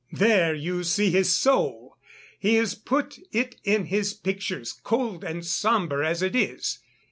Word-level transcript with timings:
"There 0.13 0.55
you 0.55 0.83
see 0.83 1.11
his 1.11 1.31
soul! 1.31 1.93
he 2.39 2.55
has 2.55 2.73
put 2.73 3.19
it 3.31 3.57
in 3.63 3.85
his 3.85 4.15
pictures, 4.15 4.73
cold 4.73 5.23
and 5.23 5.45
sombre 5.45 6.03
as 6.09 6.23
it 6.23 6.35
is. 6.35 6.79